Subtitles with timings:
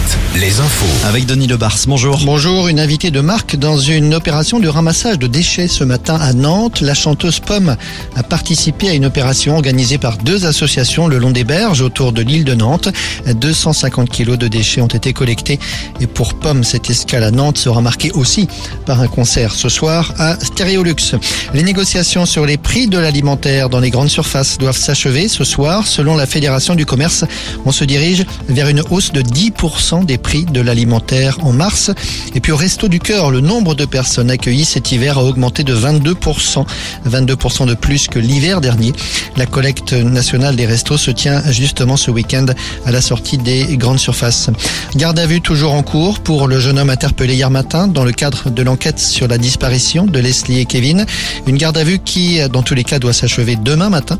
[0.00, 0.29] Night.
[0.36, 1.06] Les infos.
[1.08, 2.20] Avec Denis Lebars, bonjour.
[2.24, 6.32] Bonjour, une invitée de marque dans une opération de ramassage de déchets ce matin à
[6.32, 6.80] Nantes.
[6.80, 7.76] La chanteuse Pomme
[8.14, 12.22] a participé à une opération organisée par deux associations le long des berges autour de
[12.22, 12.88] l'île de Nantes.
[13.26, 15.58] 250 kilos de déchets ont été collectés
[16.00, 18.46] et pour Pomme, cette escale à Nantes sera marquée aussi
[18.86, 21.16] par un concert ce soir à Stéréolux.
[21.54, 25.88] Les négociations sur les prix de l'alimentaire dans les grandes surfaces doivent s'achever ce soir.
[25.88, 27.24] Selon la Fédération du commerce,
[27.66, 31.90] on se dirige vers une hausse de 10% des prix de l'alimentaire en mars.
[32.34, 35.64] Et puis au Resto du Cœur, le nombre de personnes accueillies cet hiver a augmenté
[35.64, 36.64] de 22%,
[37.08, 38.92] 22% de plus que l'hiver dernier.
[39.36, 42.46] La collecte nationale des restos se tient justement ce week-end
[42.86, 44.50] à la sortie des grandes surfaces.
[44.96, 48.12] Garde à vue toujours en cours pour le jeune homme interpellé hier matin dans le
[48.12, 51.06] cadre de l'enquête sur la disparition de Leslie et Kevin.
[51.46, 54.18] Une garde à vue qui, dans tous les cas, doit s'achever demain matin.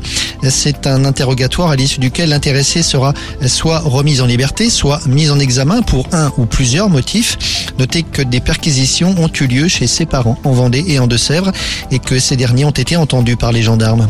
[0.49, 3.13] C'est un interrogatoire à l'issue duquel l'intéressé sera
[3.47, 7.37] soit remis en liberté, soit mis en examen un ou plusieurs motifs.
[7.79, 11.51] Notez que des perquisitions ont eu lieu chez ses parents en Vendée et en Deux-Sèvres
[11.91, 14.07] et que ces derniers ont été entendus par les gendarmes.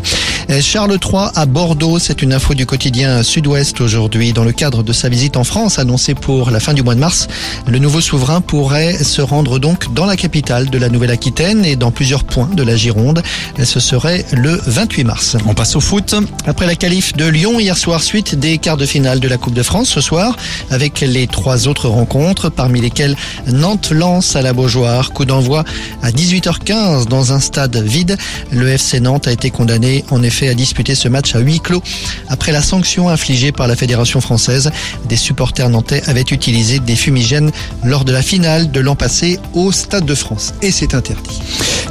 [0.60, 4.32] Charles III à Bordeaux, c'est une info du quotidien Sud-Ouest aujourd'hui.
[4.32, 7.00] Dans le cadre de sa visite en France annoncée pour la fin du mois de
[7.00, 7.28] mars,
[7.66, 11.90] le nouveau souverain pourrait se rendre donc dans la capitale de la Nouvelle-Aquitaine et dans
[11.90, 13.22] plusieurs points de la Gironde.
[13.62, 15.36] Ce serait le 28 mars.
[15.46, 16.14] On passe au foot.
[16.46, 19.54] Après la qualif de Lyon hier soir, suite des quarts de finale de la Coupe
[19.54, 20.36] de France ce soir,
[20.70, 25.12] avec les trois autres rencontres, parmi lesquelles Nantes lance à la Beaujoire.
[25.12, 25.64] Coup d'envoi
[26.02, 28.16] à 18h15 dans un stade vide.
[28.50, 31.82] Le FC Nantes a été condamné en effet à disputer ce match à huis clos
[32.28, 34.70] après la sanction infligée par la Fédération française.
[35.08, 37.50] Des supporters nantais avaient utilisé des fumigènes
[37.84, 40.54] lors de la finale de l'an passé au Stade de France.
[40.62, 41.40] Et c'est interdit.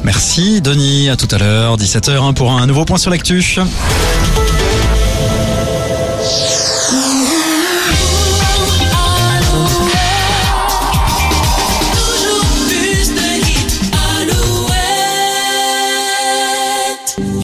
[0.04, 3.44] Merci Denis, à tout à l'heure, 17h pour un nouveau point sur l'actu.